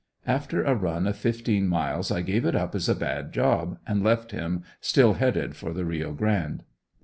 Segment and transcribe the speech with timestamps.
[0.25, 4.01] After a run of fifteen miles I gave it up as a bad job and
[4.03, 6.63] left him still headed for the Rio Grande.